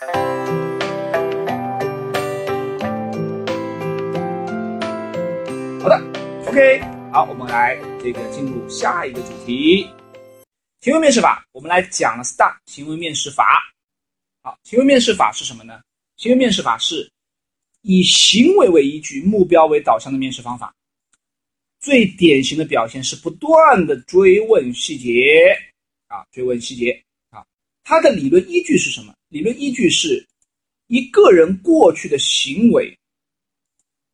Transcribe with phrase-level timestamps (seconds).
[0.00, 0.06] 好
[5.88, 6.00] 的
[6.46, 6.80] ，OK，
[7.12, 9.86] 好，我们来这个进入下一个主题，
[10.80, 11.44] 行为面试法。
[11.52, 13.44] 我们来讲了 STAR 行为面试法。
[14.42, 15.82] 好，行为面试法是什么呢？
[16.16, 17.12] 行为面试法是
[17.82, 20.74] 以行为为依据、目标为导向的面试方法。
[21.78, 25.54] 最典型的表现是不断的追问细节
[26.08, 27.44] 啊，追问细节啊。
[27.84, 29.14] 它的理论依据是什么？
[29.30, 30.24] 理论依据是
[30.88, 32.94] 一个人过去的行为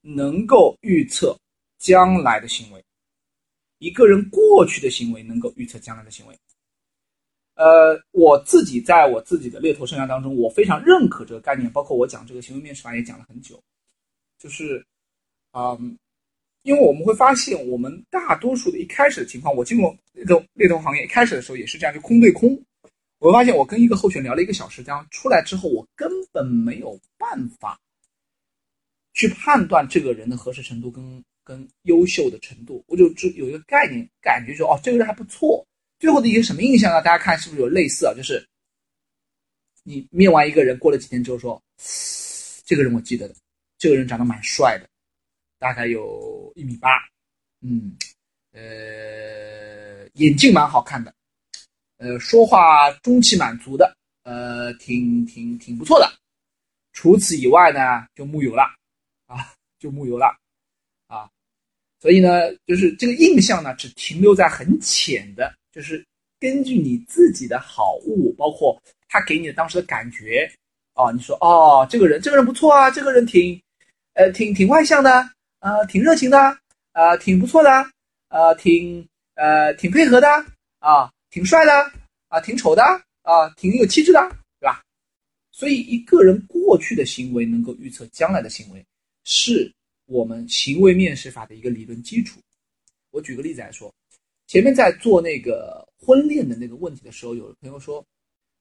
[0.00, 1.36] 能够预测。
[1.78, 2.82] 将来的行为，
[3.78, 6.34] 一个人过去的行为能够预测将来的行为。
[7.54, 13.62] 呃，我自己在我自己的猎头生涯当中，我非常认可这个概念，包括我讲这个行为面试法也讲了很久。
[14.38, 14.84] 就是，
[15.52, 15.96] 嗯，
[16.62, 22.58] 因为我们会发现，我们大多数的一开始的情况，我进入猎头猎头行业一开始的时候也是这样，就空对空。
[23.18, 27.78] 我发现，我跟一个候选聊了一个小时，这样出来之后，我根本没有办法
[29.12, 31.24] 去判断这个人的合适程度跟。
[31.46, 35.64] 跟优秀的程度，我就只有一个概念，感觉说哦，这个人还不错。
[36.00, 37.00] 最后的一个什么印象呢？
[37.00, 38.12] 大家看是不是有类似啊？
[38.12, 38.44] 就是
[39.84, 41.62] 你面完一个人，过了几天之后说，
[42.64, 43.34] 这个人我记得的，
[43.78, 44.90] 这个人长得蛮帅的，
[45.60, 46.98] 大概有一米八，
[47.60, 47.96] 嗯，
[48.50, 51.14] 呃，眼镜蛮好看的，
[51.98, 56.10] 呃，说话中气满足的，呃，挺挺挺不错的。
[56.92, 58.62] 除此以外呢，就木有了
[59.26, 60.26] 啊，就木有了
[61.06, 61.28] 啊。
[62.00, 66.04] 所以呢，就是这个印象呢，只停留在很浅的，就是
[66.38, 70.50] 根据你自己的好恶，包括他给你的当时的感觉，
[70.94, 73.60] 哦，你说哦，这个人，这个人不错啊，这个人挺，
[74.14, 76.58] 呃，挺挺外向的，呃，挺热情的，
[76.92, 77.70] 呃，挺不错的，
[78.28, 80.28] 呃，挺呃挺配合的，
[80.78, 81.72] 啊，挺帅的，
[82.28, 82.82] 啊，挺丑的，
[83.22, 84.20] 啊，挺有气质的，
[84.60, 84.82] 对吧？
[85.52, 88.84] 所以一个人过去的行为能够预测将来的行为，
[89.24, 89.72] 是。
[90.08, 92.38] 我们行为面试法的一个理论基础，
[93.10, 93.92] 我举个例子来说，
[94.46, 98.06] 前面在做那个婚恋的那个问题的时候，有的朋友说，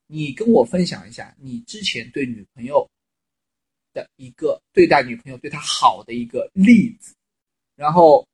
[0.07, 2.89] 你跟我分享一下你之前对女朋友
[3.93, 7.13] 的一个对待女朋友对她好的一个例子，
[7.75, 8.27] 然后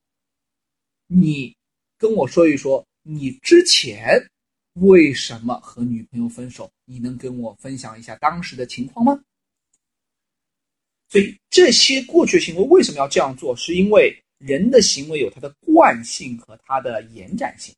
[1.07, 1.53] 你
[1.97, 4.21] 跟我说一说你之前
[4.73, 9.19] 为什么和女朋友分手，你能跟我分享一下当时的情况吗？
[11.09, 13.55] 所以这些过去行为为什么要这样做？
[13.55, 17.73] 是因为人的行为有它的惯性和它的延展性。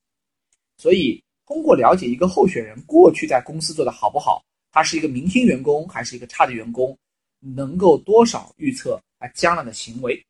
[0.77, 6.97] 所以通过了解一个候选人过去在公司做的好不好，他是一个明星员工还是一个差的员工，
[7.39, 10.21] 能够多少预测他将来的行为。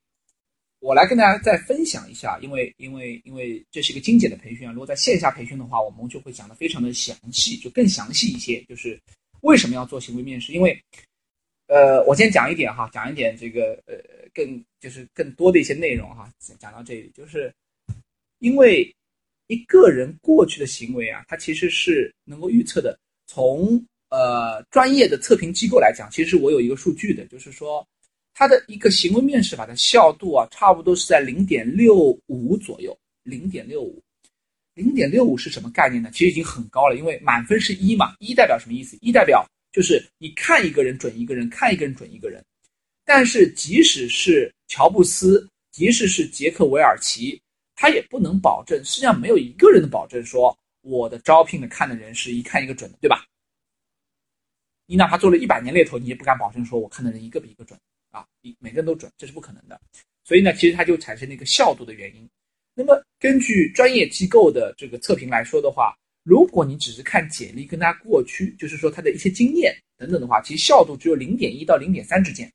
[0.84, 4.74] 我来跟大家再分享一下，因为因为因为这是一个精简的培训啊。
[4.74, 8.62] 如果在线下培训的话，我们就会讲的非常的详细，就更详细一些。
[8.68, 9.00] 就是
[9.44, 10.52] 为什么要做行为面试？
[10.52, 10.78] 因为
[11.68, 13.96] 呃，我先讲一点哈，讲一点这个呃，
[14.34, 16.30] 更就是更多的一些内容哈。
[16.60, 17.50] 讲到这里，就是
[18.40, 18.94] 因为
[19.48, 23.00] 一个人过去的行为啊，他其实是能够预测的。
[23.26, 27.88] 从呃专业的测评机构来讲，其实我有一个数据的，就是说
[28.34, 31.96] 他的一个行为面试法的效度啊，差不多是在零点六
[32.28, 32.98] 五左右。
[33.24, 34.04] 零点六五，
[34.74, 36.10] 零点六五是什么概念呢？
[36.12, 38.98] 其实已经很高了，因为满分是一嘛，一代表什么意思？
[39.00, 39.46] 一代表。
[39.72, 42.44] 就是你看一个人准一个人，看一个人准一个人。
[43.06, 47.42] 但是即使是乔布斯，即使是杰克韦尔奇，
[47.76, 53.26] 他也不能保证，实际上没有一个人的保证说我的招聘的看的人是一看一个准的，对吧？
[54.86, 57.80] 你哪怕做了一百年猎头，你也不敢保证说我看的人一个比一个准
[58.14, 59.78] 啊，一每个人都准，这是不可能的。
[60.24, 62.26] 所以呢，其实它就产生了一个效度的原因。
[62.74, 65.94] 那么根据专业机构的这个测评来说的话。
[66.26, 72.50] 如果你只是看简历跟他过去，就是说他的一些经验等等的话，其实效度只有零点一到零点三之间。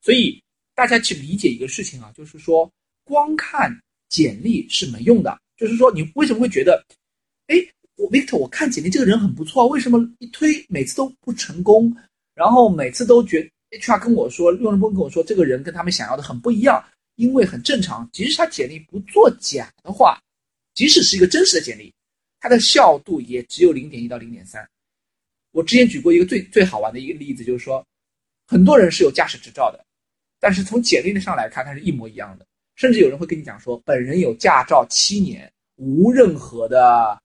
[0.00, 0.42] 所以
[0.74, 2.72] 大家去理解一个事情啊，就是说
[3.04, 3.70] 光看
[4.08, 5.38] 简历是没用的。
[5.58, 6.82] 就是说你为什么会觉得，
[7.48, 7.56] 哎，
[7.96, 11.94] 我 Victor 我看简历这个人很不错，为什么一推每次都不成功？
[12.32, 13.46] 然后每次都觉
[13.80, 16.82] HR 跟我说，用人部跟我说这个人跟他们想要的很不一样，
[17.16, 18.08] 因为很正常。
[18.12, 20.18] 即使他简历不作假的话，
[20.74, 21.92] 即使是一个真实的简历。
[22.40, 24.68] 它的效度也只有零点一到零点三。
[25.52, 27.82] 我之前举过一个最最好玩的一个例子，就是说，
[28.46, 29.82] 很多人是有驾驶执照的，
[30.38, 32.44] 但是从简历上来看，它是一模一样的。
[32.74, 37.18] 甚至有人会跟你讲说，本人有驾照七年，无任何的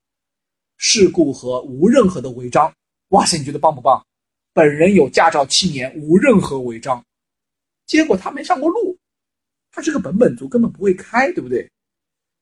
[0.77, 2.73] 事故和无任何的违章。
[3.09, 4.01] 哇塞，你觉得棒不棒？
[4.59, 7.01] 本人有驾照七年，无任何违章，
[7.85, 8.99] 结果他没上过路，
[9.71, 11.65] 他是个本本族，根本不会开，对不对？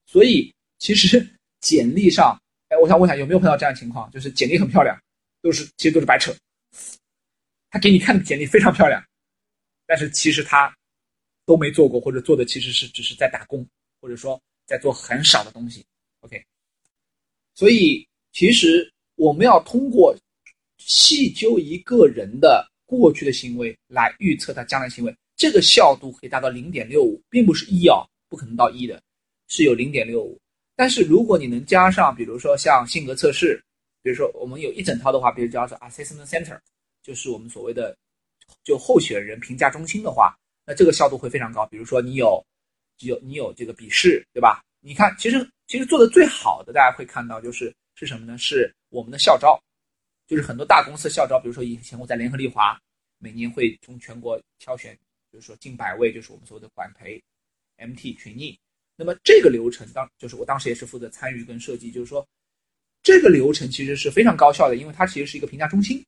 [0.08, 1.24] 所以其实
[1.60, 2.36] 简历上。
[2.70, 4.10] 哎，我想问一下，有没有碰到这样的情况？
[4.10, 5.00] 就是简历很漂亮，
[5.44, 6.36] 都是其实都是白扯。
[7.70, 9.00] 他给你看的简历非常漂亮，
[9.86, 10.76] 但是其实他
[11.46, 13.64] 都没做过，或者做的其实是只是在打工，
[14.02, 15.86] 或者说在做很少的东西。
[16.22, 16.44] OK，
[17.54, 20.18] 所以其实我们要通过
[20.88, 29.00] 细究一个人的过去的行为来预测他将来行为，这个效度可以达到零点六五，并不是一啊，不可能到一的，
[29.48, 30.40] 是有零点六五。
[30.76, 33.62] 但是如果你能加上，比如说像性格测试，
[34.02, 36.58] 比如说我们有一整套的话，比如叫做 assessment center。
[37.04, 37.96] 就是我们所谓的
[38.66, 40.36] 就候选人评价中心的话，
[40.66, 41.66] 那这个效度会非常高。
[41.68, 42.44] 比如说你有
[43.00, 44.62] 有你有这个笔试，对吧？
[44.82, 48.38] 你看，其实其实做的最好的，大家会看到就是是什么呢？
[48.38, 49.58] 是我们的校招，
[50.28, 51.40] 就是很多大公司校招。
[51.40, 52.80] 比如说以前我在联合利华，
[53.18, 54.96] 每年会从全国挑选，
[55.32, 57.20] 就是说近百位，就是我们所谓的管培
[57.78, 58.56] MT 群艺。
[58.96, 62.28] 那么这个流程当就是我当时也是负责参与跟设计，就是说
[63.02, 66.04] 这个流程其实是非常高效的，因为它其实是一个评价中心。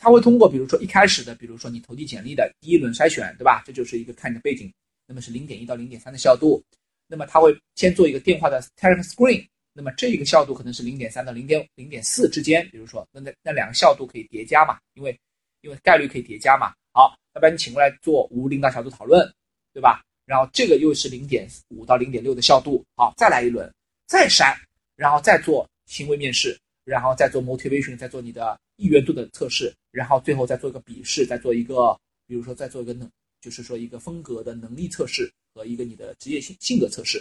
[0.00, 3.62] 他会通过，比如说一开始的，比如说你投递简历的第一轮筛选，对吧？
[3.66, 4.72] 这就是一个看你的背景，
[5.06, 6.62] 那么是零点一到零点三的效度。
[7.08, 9.44] 那么他会先做一个电话的 telephone screen，
[9.78, 12.68] 那么这一个效度可能是零点三到零点零点四之间。
[12.72, 14.76] 比如说，那那那两个效度可以叠加嘛？
[14.94, 15.16] 因为
[15.60, 16.74] 因为概率可以叠加嘛。
[16.92, 19.24] 好，要不然你请过来做无领导小组讨论，
[19.72, 20.02] 对吧？
[20.26, 22.84] 然后这个又是零点五到零点六的效度。
[22.96, 23.72] 好，再来一轮，
[24.08, 24.52] 再筛，
[24.96, 28.58] 然后再做行为面试，然后再做 motivation，再做你的。
[28.80, 31.98] 意愿度的测试，然后最后再做一个笔试，再做一个，
[32.28, 33.10] 比如说再做一个能，
[33.40, 37.20] 就是说一个风格的能力测试和一个你的职业性性格测试。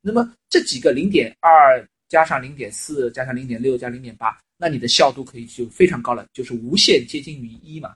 [0.00, 7.94] 那么这几个零点二加上零点四加上零点六加零点八，那你的效度可以就非常高了，就是无限接近于一嘛，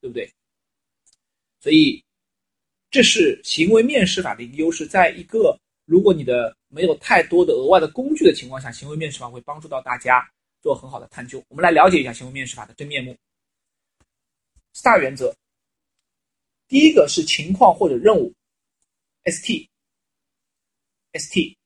[0.00, 0.30] 对不对？
[1.60, 2.02] 所以
[2.90, 10.28] 这是行为面试法的一个优势，在一个如果你的没有太多的额外的工具的情况下，行为面试法会帮助到大家。
[10.60, 13.16] 做很好的探究，我们来了解一下行为面试法的真面目。
[14.72, 15.32] 四大原则，
[16.66, 18.34] 第一个是情况或者任务
[19.22, 19.68] ，ST
[21.12, 21.56] S T，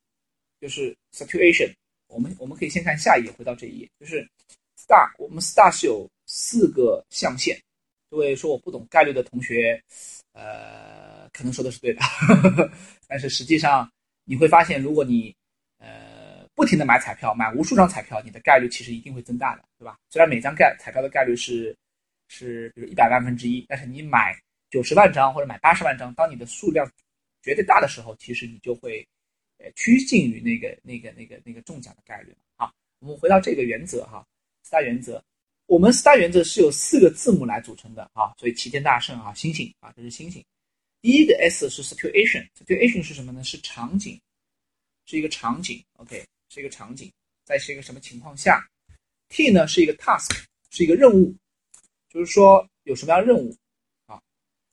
[0.61, 1.73] 就是 situation。
[2.09, 4.29] 我们我们可以先看下一页，回到这一页，就是
[4.79, 5.11] STAR。
[5.19, 7.59] 我们 STAR 是有四个象限。
[8.11, 9.83] 各位说我不懂概率的同学，
[10.33, 12.03] 呃，可能说的是对的，
[13.09, 13.91] 但是实际上
[14.25, 15.35] 你会发现，如果你
[15.79, 19.97] 呃不停的买彩票，买无数张彩票，你的概率其实一定会增大的，对吧？
[20.11, 21.75] 虽然每张概彩票的概率是
[22.29, 24.39] 是比如一百万分之一，但是你买
[24.71, 26.87] 九十万张或者买八十万张，当你的数量
[27.43, 29.03] 绝对大的时候，其实你就会
[29.77, 34.27] 趋近于那个那个那个那个中奖的概率好，我们回到这个原则哈
[34.63, 35.23] 四大原则，
[35.67, 40.45] 我们四大原则是由四个字母来组成的啊，所以齐天大圣啊，星星啊，这是星星。
[41.01, 43.43] 第一个 S 是 Situation，Situation 是什么呢？
[43.45, 44.21] 是场景，
[45.05, 46.25] 是一个场景，OK。
[46.55, 47.11] 是一个场景，
[47.45, 48.63] 在是一个什么情况下
[49.31, 51.35] ？T 呢是一个 task，是一个任务，
[52.11, 53.57] 就是说有什么样任务
[54.05, 54.21] 啊？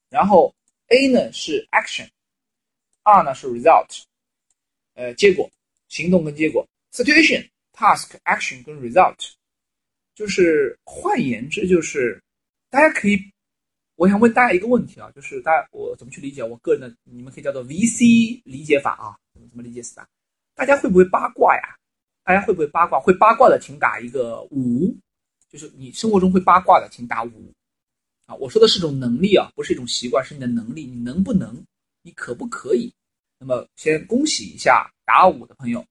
[0.09, 0.53] 然后
[0.87, 4.03] A 呢是 action，R 呢是 result，
[4.99, 5.49] 呃，结果、
[5.87, 9.15] 行动跟结果，situation、task、action 跟 result，
[10.13, 12.21] 就是换言之就是
[12.69, 13.17] 大家可以，
[13.95, 16.43] 我想问大家一个问题啊，就是大家我怎么去理解？
[16.43, 20.05] 我个人的你们可以叫做 VC 理解法啊，怎么怎么理解是吧？
[20.53, 21.61] 大家会不会八卦呀？
[22.25, 22.99] 大家会不会八卦？
[22.99, 24.93] 会八卦的请打一个五，
[25.47, 27.53] 就是你生活中会八卦的请打五。
[28.25, 31.65] 啊，我说的是种能力啊，不是一种习惯，是你的能力，你能不能？
[32.01, 32.93] 你可不可以？
[33.39, 35.83] 那么先恭喜一下打五的朋友。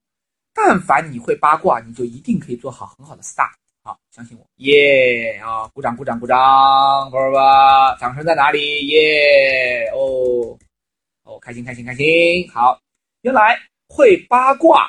[0.53, 3.49] 但凡你会八卦，你就一定可以做好很好的 star。
[3.83, 5.67] 好，相信我，耶啊！
[5.73, 6.37] 鼓掌鼓掌鼓掌，
[7.11, 8.87] 宝宝们，掌声在哪里？
[8.87, 10.57] 耶哦
[11.23, 12.49] 哦，开心开心开心。
[12.51, 12.79] 好，
[13.21, 13.59] 原来。
[13.91, 14.87] 会八卦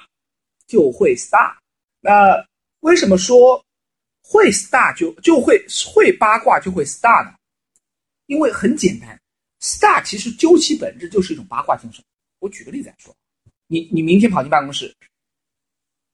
[0.67, 1.57] 就会 star，
[2.01, 2.47] 那
[2.81, 3.65] 为什么说
[4.23, 5.59] 会 star 就就会
[5.95, 7.35] 会八卦就会 star 呢？
[8.27, 9.19] 因为很简单
[9.63, 12.05] ，star 其实究其本质就是一种八卦精神。
[12.41, 13.15] 我举个例子来说，
[13.69, 14.93] 你你明天跑进办公室，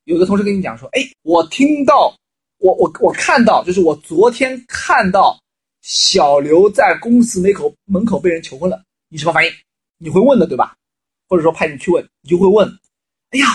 [0.05, 2.15] 有个同事跟你讲说，哎，我听到，
[2.59, 5.41] 我我我看到，就是我昨天看到
[5.83, 9.53] 小刘在公司门口门口被人求婚了，你什么反应？
[9.99, 10.77] 你会问的对吧？
[11.29, 12.69] 或者说派你去问，你就会问，
[13.31, 13.47] 哎呀，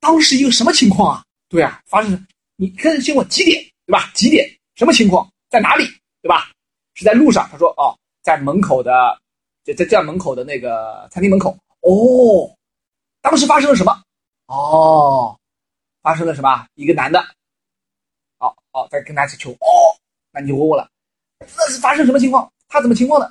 [0.00, 1.24] 当时一个什么情况啊？
[1.48, 4.10] 对啊，发生你看先问几点，对吧？
[4.14, 4.48] 几点？
[4.76, 5.28] 什么情况？
[5.50, 5.84] 在哪里？
[6.22, 6.50] 对吧？
[6.94, 7.48] 是在路上。
[7.50, 8.92] 他说哦，在门口的，
[9.64, 11.56] 在在在门口的那个餐厅门口。
[11.84, 12.56] 哦，
[13.20, 14.02] 当时发生了什么？
[14.46, 15.38] 哦，
[16.02, 16.66] 发生了什么？
[16.74, 17.20] 一个男的，
[18.38, 19.52] 哦哦，在跟他一起求。
[19.52, 19.66] 哦，
[20.30, 20.90] 那你就问我了，
[21.38, 22.50] 那是发生什么情况？
[22.68, 23.30] 他怎么情况呢？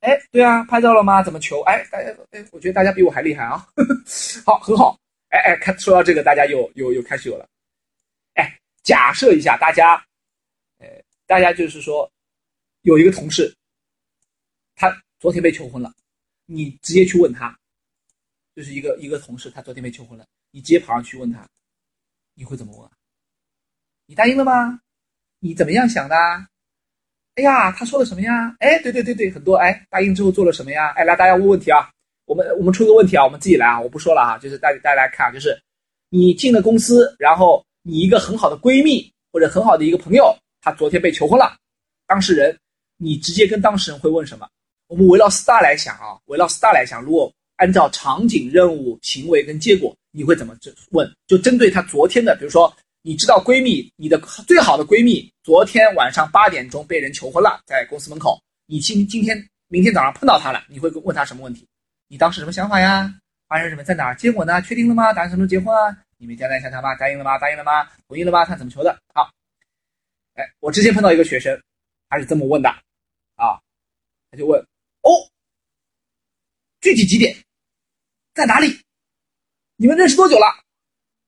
[0.00, 1.22] 哎，对啊，拍照了吗？
[1.22, 1.60] 怎么求？
[1.62, 3.66] 哎，大家，哎，我觉得大家比我还厉害啊！
[4.44, 4.98] 好，很好。
[5.28, 7.48] 哎哎，看说到这个，大家又又又开始有了。
[8.34, 9.94] 哎，假设一下，大家，
[10.78, 10.88] 呃，
[11.26, 12.10] 大家就是说，
[12.82, 13.54] 有一个同事，
[14.74, 15.92] 他昨天被求婚了，
[16.52, 17.58] 你直接去问他，
[18.54, 21.48] 就是一个一个同事，他昨天被求婚了，你直接跑上去问他，
[22.34, 22.90] 你会怎么问？
[24.06, 24.80] 你答应了吗？
[25.38, 26.14] 你怎么样想的？
[27.36, 28.54] 哎呀，他说了什么呀？
[28.58, 30.88] 哎，对对对对，很多哎，答应之后做了什么呀？
[30.90, 31.90] 哎，来大家问问题啊，
[32.26, 35.58] 我们我们出个问题啊，我们自己来啊，我不说了啊，就是大家大家来看，就是
[36.10, 41.56] 你进了公司，然后你一个很好的闺蜜或者很好的一个朋友，她昨天被求婚了，
[42.06, 42.58] 当事人，
[42.98, 44.46] 你直接跟当事人会问什么？
[44.92, 50.54] 我们围绕 STAR 来想啊，围绕 STAR 来想，如果按照场景、任务、行为跟结果，你会怎么
[50.90, 51.10] 问？
[51.26, 52.70] 就针对她昨天的，比如说。
[53.04, 58.40] 你知道闺蜜，你的最好的闺蜜，昨天晚上八点钟被人求婚了，在公司门口。
[58.66, 61.66] 你今今天、明天早上碰到她了，你会问她什么问题？
[62.06, 63.12] 你当时什么想法呀？
[63.48, 63.82] 发生什么？
[63.82, 64.14] 在哪儿？
[64.14, 64.62] 结果呢？
[64.62, 65.12] 确定了吗？
[65.12, 65.98] 打算什么时候结婚啊？
[66.16, 66.94] 你们交代一下他吧？
[66.94, 67.36] 答应了吗？
[67.38, 67.88] 答应了吗？
[68.06, 68.44] 同意了吗？
[68.44, 68.96] 他怎么求的？
[69.12, 69.28] 好，
[70.34, 71.60] 哎，我之前碰到一个学生，
[72.08, 72.68] 他是这么问的，
[73.34, 73.58] 啊，
[74.30, 74.64] 他就问，
[75.02, 75.10] 哦，
[76.80, 77.36] 具体几点？
[78.34, 78.80] 在哪里？
[79.76, 80.46] 你们认识多久了？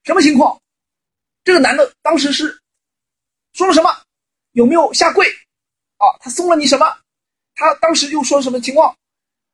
[0.04, 0.61] 什么情况？
[1.45, 2.59] 这个男的当时是
[3.52, 3.90] 说了什么？
[4.52, 5.26] 有没有下跪？
[5.99, 6.87] 啊，他送了你什么？
[7.54, 8.90] 他当时又说什么情况？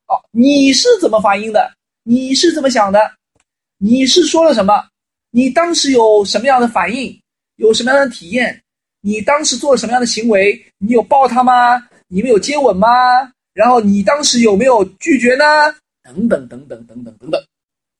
[0.07, 1.75] 哦，你是怎么反应的？
[2.03, 3.17] 你是怎么想的？
[3.79, 4.89] 你是说了什么？
[5.31, 7.21] 你当时有什么样的反应？
[7.57, 8.63] 有什么样的体验？
[9.01, 10.73] 你当时做了什么样的行为？
[10.79, 11.89] 你有抱他吗？
[12.09, 12.89] 你们有接吻吗？
[13.53, 15.45] 然后你当时有没有拒绝呢？
[16.03, 17.45] 等等等等等等等等。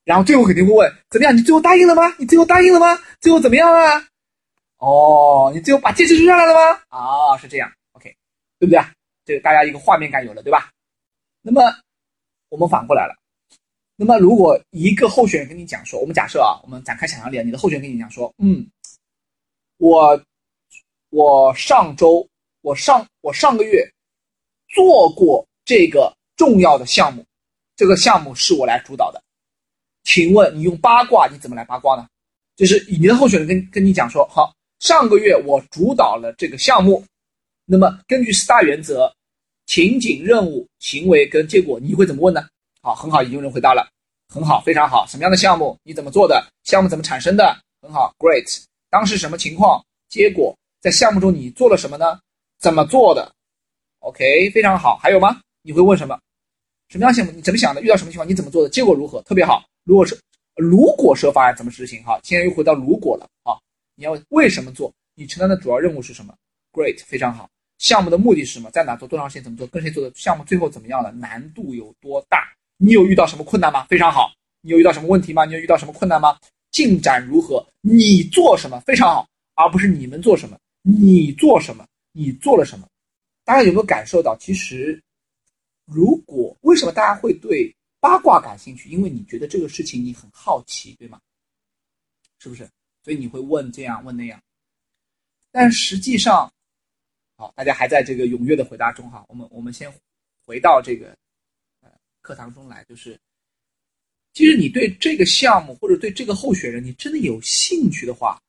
[0.05, 1.37] 然后最后肯定会问怎么样？
[1.37, 2.15] 你最后答应了吗？
[2.19, 2.99] 你最后答应了吗？
[3.21, 4.07] 最后怎么样啊？
[4.79, 6.81] 哦，你最后把戒指收上来了吗？
[6.89, 8.15] 啊，是这样，OK，
[8.59, 8.91] 对不对啊？
[9.27, 10.71] 这个大家一个画面感有了，对吧？
[11.43, 11.63] 那么
[12.49, 13.15] 我们反过来了，
[13.97, 18.67] 那么如果一个候选人跟你讲说，我们假设啊，我们展开想象力，你的候选人跟你讲说，嗯，
[19.77, 20.21] 我
[21.11, 22.27] 我上周
[22.63, 23.87] 我上我上个月
[24.71, 27.25] 做过这个重要的项目，
[27.77, 29.23] 这个项目是我来主导的。
[30.05, 32.07] 请问你用八卦你怎么来八卦呢？
[32.57, 37.05] 就是你的候选人跟跟你讲说，好，上个月我主导了这个项目，
[37.65, 39.13] 那么根据四大原则，
[39.67, 42.47] 情景、任务、行为跟结果，你会怎么问呢？
[42.83, 43.89] 好，很好，已经有人回答了，
[44.29, 45.07] 很好，非常好。
[45.07, 45.77] 什么样的项目？
[45.83, 46.45] 你怎么做的？
[46.65, 47.57] 项目怎么产生的？
[47.83, 48.63] 很好，great。
[48.89, 49.83] 当时什么情况？
[50.09, 52.19] 结果在项目中你做了什么呢？
[52.59, 53.33] 怎么做的
[54.01, 54.97] ？OK，非常好。
[54.97, 55.41] 还有吗？
[55.63, 56.19] 你会问什么？
[56.89, 57.33] 什么样项目？
[57.33, 57.81] 你怎么想的？
[57.81, 58.29] 遇到什么情况？
[58.29, 58.69] 你怎么做的？
[58.69, 59.23] 结果如何？
[59.23, 59.65] 特别好。
[59.85, 60.19] 如果是
[60.57, 62.03] 如果设方案怎么执行？
[62.03, 63.57] 哈，现在又回到如果了啊！
[63.95, 64.93] 你要为什么做？
[65.15, 66.35] 你承担的主要任务是什么
[66.73, 67.49] ？Great，非常好。
[67.79, 68.71] 项目的目的是什么？
[68.71, 69.07] 在哪做？
[69.09, 69.43] 多长时间？
[69.43, 69.67] 怎么做？
[69.69, 70.13] 跟谁做的？
[70.15, 71.11] 项目最后怎么样了？
[71.13, 72.53] 难度有多大？
[72.77, 73.87] 你有遇到什么困难吗？
[73.89, 74.33] 非常好。
[74.63, 75.45] 你有遇到什么问题吗？
[75.45, 76.37] 你有遇到什么困难吗？
[76.71, 77.67] 进展如何？
[77.81, 78.81] 你做什么？
[78.81, 80.57] 非常好，而不是你们做什么？
[80.83, 81.87] 你做什么？
[82.13, 82.87] 你做了什么？
[83.51, 84.37] 大家有没有感受到？
[84.39, 85.03] 其实，
[85.85, 87.75] 如果为什么大家会对？
[87.99, 91.21] 八卦感兴趣，因为你觉得这个事情你很好奇，对吗？
[92.39, 92.63] 是不是？
[93.03, 94.41] 所以你会问这样问那样。
[95.51, 96.49] 但实际上，
[97.37, 99.25] 好，大家还在这个踊跃的回答中哈。
[99.27, 99.93] 我们我们先
[100.47, 101.09] 回到这个
[101.81, 101.91] 呃
[102.21, 103.19] 课堂中来，就是
[104.33, 108.41] 其实你对这个项目或者对这个候选人，你真的有兴趣的话，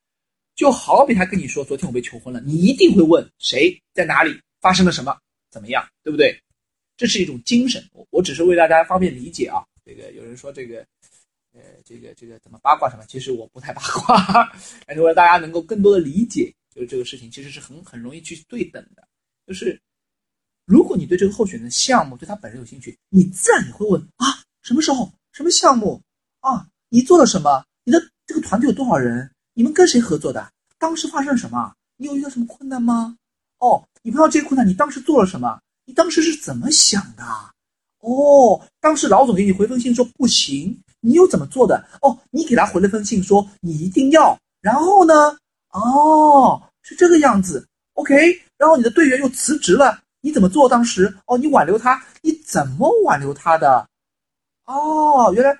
[0.54, 5.18] 就好比他跟你说昨天我被求婚了，你一定会问谁在哪里发生了什么
[5.50, 6.40] 怎么样，对不对？
[6.96, 9.66] 这是一种精神，我我只是为大家方便理解啊。
[9.84, 10.86] 这个有人说这个，
[11.52, 13.04] 呃，这个这个怎么八卦什么？
[13.08, 14.52] 其实我不太八卦，
[14.86, 19.08] 但是为了大家能够更多的理解，就是这个事情其实是很很容易去对等的。
[19.48, 19.82] 就是
[20.66, 24.28] 如果你对这个候选的项目对他本人有兴趣，你自然也会问啊，
[24.62, 26.00] 什么时候，什么项目
[26.42, 26.68] 啊？
[26.90, 27.66] 你做了什么？
[27.84, 29.30] 你的这个团队有多少人？
[29.54, 30.54] 你们跟谁合作的？
[30.78, 31.74] 当时发生了什么？
[31.98, 33.18] 你有遇到什么困难吗？
[33.62, 35.60] 哦，你碰到这些困难，你当时做了什么？
[35.86, 37.24] 你当时是怎么想的？
[38.00, 41.88] 哦，当时老总给你回封信说不行，你又怎么做的？
[42.02, 45.38] 哦，你给他回了封信说你一定要，然后呢？
[45.70, 47.68] 哦，是这个样子。
[47.94, 48.16] OK，
[48.58, 50.68] 然后你的队员又辞职了，你怎么做？
[50.68, 53.88] 当时哦，你挽留他，你怎么挽留他的？
[54.66, 55.56] 哦，原来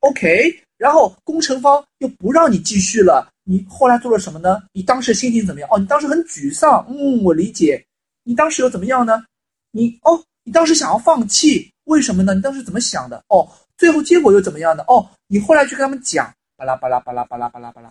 [0.00, 4.62] OK，然后工程方又不让你继续了，你后来做了什么呢？
[4.74, 5.68] 你当时心情怎么样？
[5.72, 6.84] 哦，你当时很沮丧。
[6.86, 7.82] 嗯，我理解。
[8.22, 9.24] 你当时又怎么样呢？
[9.70, 12.34] 你哦，你当时想要放弃，为什么呢？
[12.34, 13.24] 你当时怎么想的？
[13.28, 14.84] 哦，最后结果又怎么样的？
[14.84, 17.90] 哦，你后来去跟他们讲，巴拉巴拉巴拉巴拉巴拉巴拉。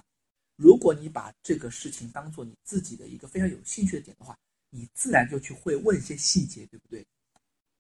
[0.58, 4.38] 如果你把这个事情当做你自己的一个非常有兴趣的点的话，
[4.70, 7.04] 你自然就去会问一些细节，对不对？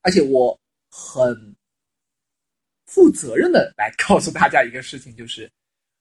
[0.01, 1.55] 而且我很
[2.87, 5.47] 负责任的来告诉大家一个事情，就是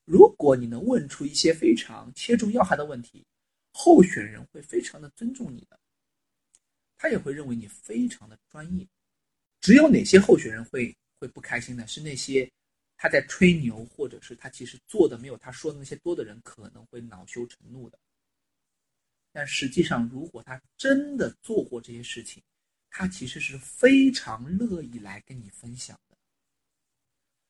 [0.06, 3.26] 如果你能问出一些非常切中要害的问题，
[3.72, 5.78] 候选人会非常的尊重你的。
[6.96, 8.86] 他也会认为你非常的专业。
[9.60, 11.84] 只有哪些候选人会会不开心呢？
[11.88, 12.48] 是那些
[12.96, 17.98] 他在吹牛，或者是他其实做的没有他说的那些多的人，可能会恼羞成怒的。
[19.32, 22.40] 但实际上，如果他真的做过这些事情，
[22.90, 26.16] 他其实是非常乐意来跟你分享的。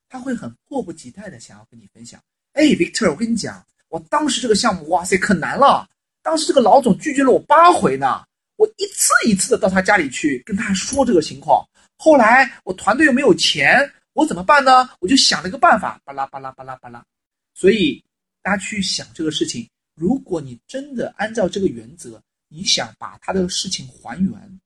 [0.09, 2.21] 他会很迫不及待的想要跟你分享。
[2.57, 5.87] 哎，Victor，我跟你讲，我当时这个项目，哇塞，可难了。
[6.23, 8.25] 当时这个老总拒绝了我八回呢，
[8.57, 11.63] 我一次一次的到他家里去跟他说这个情况。
[11.99, 13.79] 后来我团队又没有钱，
[14.15, 14.89] 我怎么办呢？
[15.01, 17.05] 我就想了一个办法，巴拉巴拉巴拉巴拉。
[17.53, 18.03] 所以
[18.41, 24.61] 大家去想这个事情，如果你真的按照这个原则，你想把他的事情还原，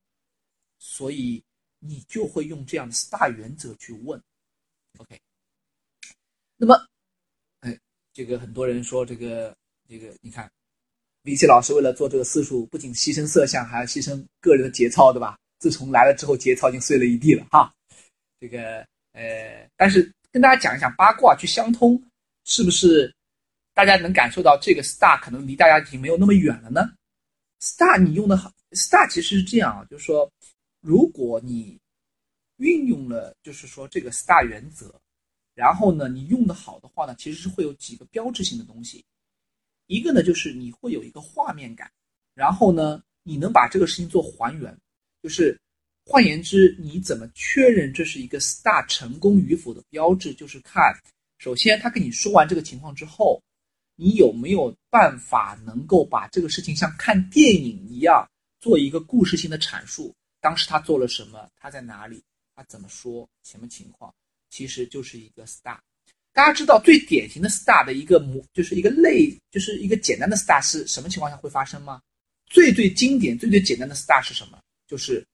[0.78, 1.42] 所以
[1.80, 4.22] 你就会用这样的四大原则去问。
[4.98, 5.20] OK。
[6.56, 6.86] 那么，
[8.20, 9.56] 这个很多人说这个
[9.88, 10.46] 这个，你看
[11.22, 15.38] 米奇老师为了做这个私塾，不仅牺牲色相，还要牺牲个人的节操，对吧？
[15.58, 17.72] 自从来了之后，节操已经碎了一地了哈。
[18.38, 21.98] 这个呃，但是跟大家讲一讲八卦去相通，
[22.44, 23.10] 是不是
[23.72, 26.92] 大家能感受到这个 star 可能离大家已经没有那么远了呢
[27.58, 30.30] ？star 你用的好，star 其实是这样啊，就是说，
[30.82, 31.80] 如果你
[32.58, 34.94] 运用了，就是说这个 star 原则。
[35.60, 39.04] 然后呢，你用的好的话呢，其实是会有几个标志性的东西。
[39.88, 41.92] 一个呢，就是你会有一个画面感，
[42.34, 44.74] 然后呢，你能把这个事情做还原。
[45.22, 45.60] 就是
[46.06, 50.32] 换言之，你怎么确认这是一个 star 成功与否的标志？
[50.32, 50.82] 就是看，
[51.36, 53.38] 首先他跟你说完这个情况之后，
[53.96, 58.26] 你有没有办法能够把这个事情像看电影一样
[58.60, 60.14] 做一个故事性的阐述？
[60.40, 61.46] 当时他做了什么？
[61.54, 62.24] 他在哪里？
[62.54, 63.28] 他怎么说？
[63.42, 64.10] 什么情况？
[64.50, 65.78] 其实就是一个 star，
[66.32, 72.02] 大家知道最典型的 star 的一个模，就是一个类，就是一个简单的 star 是什么情况下会发生吗？
[72.46, 74.60] 最最经典、最最简单的 star 是什么？
[74.86, 75.24] 就是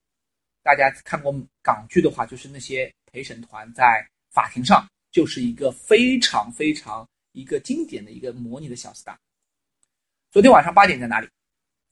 [0.61, 1.33] 大家看过
[1.63, 9.15] 港剧的话，就是那些陪审团在法庭上，就是一个非常非常一个经典的一个模拟的小 star。
[10.31, 11.27] 昨天晚上八点在哪里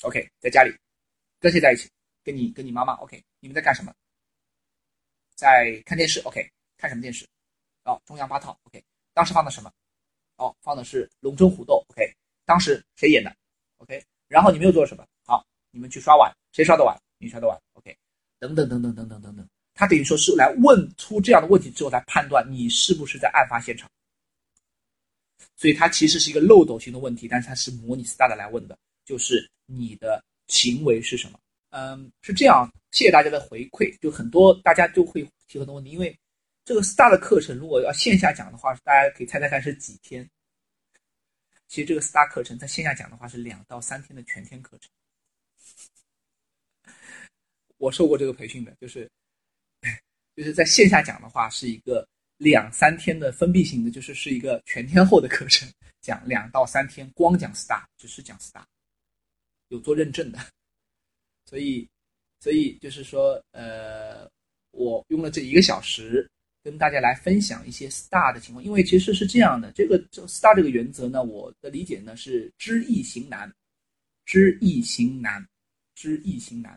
[0.01, 0.71] ？OK，在家里，
[1.39, 1.89] 跟谁在一起？
[2.23, 2.93] 跟你跟你妈妈。
[2.95, 3.93] OK，你们在干什么？
[5.35, 6.19] 在看电视。
[6.21, 6.47] OK。
[6.77, 7.25] 看什么电视？
[7.83, 8.57] 哦，中央八套。
[8.63, 8.83] OK，
[9.13, 9.71] 当时放的什么？
[10.37, 11.75] 哦，放的是《龙争虎斗》。
[11.93, 12.13] OK，
[12.45, 13.33] 当时谁演的
[13.77, 15.05] ？OK，然后你们又做了什么？
[15.23, 16.99] 好，你们去刷碗，谁刷的碗？
[17.17, 17.57] 你刷的碗。
[17.73, 17.95] OK，
[18.39, 23.89] 等等等等等等等等，他等于说是来问出这样的问题之后来判断你是不是在案发现场。
[25.55, 31.39] 所以它其实是一个漏斗型的问题，但是它是模拟 star 的来问的，就是你的行为是什么？
[31.69, 32.69] 嗯，是这样。
[32.91, 36.13] 谢谢大家的回馈，就很多大家就会提很多问题，因为。
[36.65, 40.27] 这个 STAR 的课程，如果要线下讲的话，大家可以猜猜看是几天？
[41.67, 44.89] 其实这个 STAR 课程在线下讲的话是两到三天的全天课程。
[47.77, 49.07] 我受过这个培训的，就是
[50.35, 58.63] 就是在线下讲的话是一个两三天的封闭性的，就是是一个全天候的课程，讲两到三天，光讲 STAR，只是讲 STAR，
[59.67, 60.39] 有做认证的。
[61.45, 61.87] 所以，
[62.39, 64.27] 所以就是说，呃，
[64.71, 66.27] 我用了这一个小时。
[66.65, 73.53] 跟大家来分享一些 STAR 的情况，因为其实是这样的，这个这 STAR 这个原则呢，我的理解呢是知易行难，
[74.25, 75.47] 知易行难，
[75.93, 76.75] 知易行难，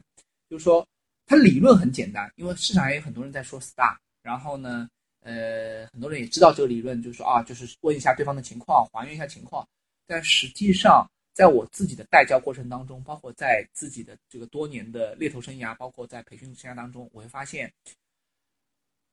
[0.50, 0.86] 就是说
[1.24, 4.86] 它理论很简单，因为市场上也有很多人在说 STAR，然后呢，
[5.20, 9.66] 呃，很多人也知道这个理论，就是说啊，就是问一下对方的情况，还原一下情况，
[10.06, 17.72] 但实际上在我自己的带教过程当中，包括在自己的这个多年的猎头生涯，包括在培训生涯当中，我会发现。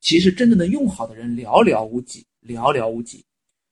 [0.06, 3.26] 其实真正能用好的人寥寥无几，寥寥无几，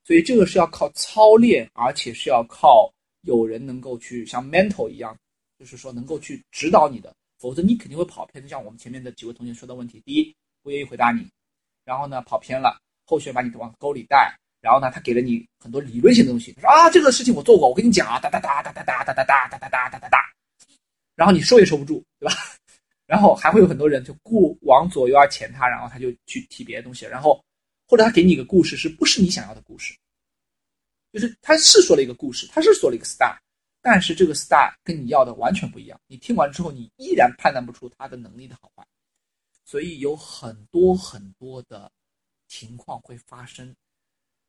[0.03, 2.91] 所以这个是要靠操练，而且是要靠
[3.21, 5.15] 有人能够去像 mentor 一样，
[5.59, 8.41] 就是说能够去指导你的，否则你肯定会跑偏。
[8.41, 11.23] 就像我们前面的几位同学说的问题，第一不愿意回答你，
[11.85, 20.17] 然后呢跑偏了，后续把你往沟里带，然后呢他给了你很多理论性的东西，他说啊这个事情我做过，我跟你讲啊哒哒哒哒哒哒哒哒哒哒哒哒哒哒，
[21.15, 22.33] 然后你收也收不住，对吧？
[23.05, 27.43] 然后还会有很多人就顾往左右而潜他，然后他就去提别的东西，然后
[27.85, 29.93] 或者他给你一个故事是不是你想要的故事？
[31.11, 33.37] 就是他是说了一个故事，他是说了一个 star，
[33.81, 35.99] 但是这个 star 跟你要的完全不一样。
[36.07, 38.83] 你听完之后，你依然判断不出他的能力的好坏，
[39.65, 41.91] 所以有很多很多的
[42.47, 43.75] 情况会发生。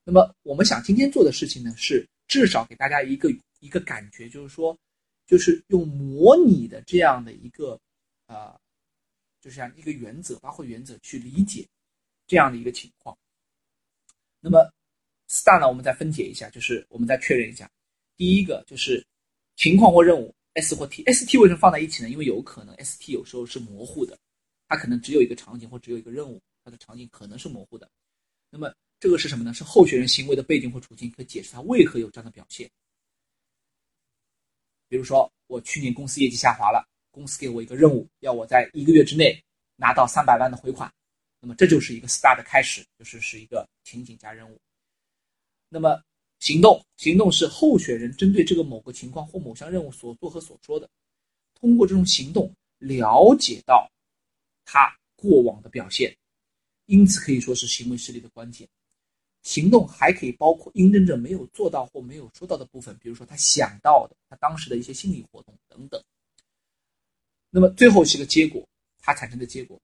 [0.04, 4.78] 那么我们想今天做的事情呢，是至少给大家一个一个感觉，就是说，
[5.26, 7.78] 就是用模拟的这样的一个。
[8.26, 8.58] 呃，
[9.40, 11.66] 就像一个原则，包括原则去理解
[12.26, 13.16] 这样的一个情况。
[14.40, 14.70] 那么
[15.28, 17.70] ，STAR 呢，我们再分解一下，就是我们再确认一下。
[18.16, 19.04] 第一个就是
[19.56, 22.08] 情况或任务 S 或 T，ST 为什么放在一起呢？
[22.08, 24.18] 因为有可能 ST 有时候是模糊的，
[24.68, 27.90] 它可能只有一个场景或只有一个任务，它的场景可能是模糊的。
[28.50, 29.52] 那么这个是什么呢？
[29.52, 32.70] 是候选人行为的背景或处境，可以解释他为何有这样的表现。
[34.88, 39.40] 比如说，我去年公司业绩下滑了，公司给我一个任务，要我在一个月之内
[39.76, 40.92] 拿到三百万的回款，
[41.38, 44.58] 那么这就是一个 STAR 的开始，就是是一个情景加任务。
[45.68, 46.02] 那么
[46.40, 50.90] 行动，行动是候选人针对这个某个情况或某项任务所做和所说的，
[51.60, 53.88] 通过这种行动了解到
[54.64, 56.16] 他过往的表现，
[56.86, 58.68] 因此可以说是行为实力的关键。
[59.42, 66.02] 行动还可以包括应征者没有做到或没有说到的部分，比如说他想到的，他当时的一些心理活动等等。
[67.54, 68.66] 那么最后是个结果，
[68.98, 69.80] 它产生的结果。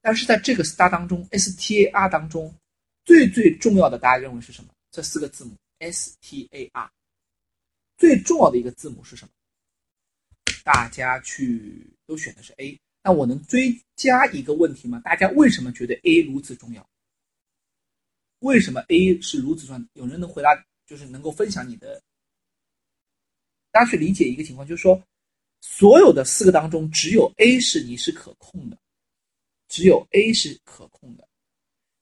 [0.00, 2.54] 但是在这个 STAR 当中，STAR 当中
[3.04, 4.70] 最最重要的，大家认为是什么？
[4.92, 6.88] 这四个字母 STAR
[7.96, 9.32] 最重要的一个字母是什么？
[10.62, 15.00] 大家去都选的是 A，那我能追加一个问题吗？
[15.04, 16.88] 大家为什么觉得 A 如此重要？
[18.38, 19.84] 为什么 A 是如此重要？
[19.94, 20.50] 有人能回答，
[20.86, 22.00] 就是能够分享你的。
[23.72, 25.02] 大家去理解一个情况，就是说，
[25.60, 28.78] 所有的四个当中，只有 A 是你是可控的，
[29.68, 31.28] 只有 A 是可控的，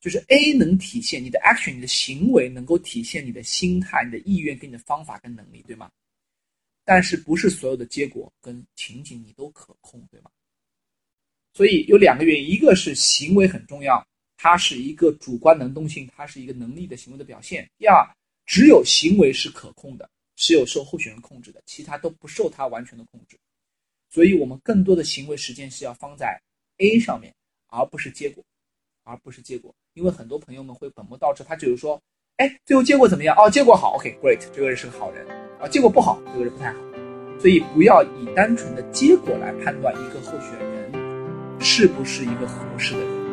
[0.00, 5.90] 就是 A 能体现你的 action，你的行为能够体现你的心态、你的意愿跟你的方法跟能力，对吗？
[6.84, 10.30] 但是不是所有的结果跟情景你都可控，对吗？
[11.52, 14.06] 所以有两个原因，一个是行为很重要。
[14.38, 17.66] 它是一个主观能动性，它是一个能力的行为的表现。
[17.78, 18.06] 第二，
[18.44, 23.38] 只有行为是可控的，是有受候选人控制的，其他都不受他完全的控制。
[24.16, 26.40] 所以，我们更多的行为实践是要放在
[26.79, 27.35] A 上面，
[27.66, 28.42] 而不是结果，
[29.05, 29.74] 而不是结果。
[29.92, 32.00] 因为很多朋友们会本末倒置，他就是说，
[32.38, 33.37] 哎，最后结果怎么样？
[33.37, 35.29] 哦，结果好，OK，Great，这个人是个好人
[35.61, 35.68] 啊。
[35.68, 36.81] 结果不好，这个人不太好。
[37.38, 43.25] 所以，不要以单纯的结果来判断一个候选人是不是一个合适的人。